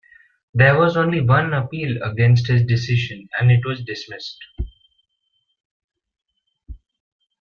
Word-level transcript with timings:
There 0.55 0.75
was 0.79 0.97
only 0.97 1.21
one 1.21 1.53
appeal 1.53 2.01
against 2.01 2.47
his 2.47 2.63
decision, 2.65 3.29
and 3.39 3.51
it 3.51 3.63
was 3.63 3.83
dismissed. 3.83 4.43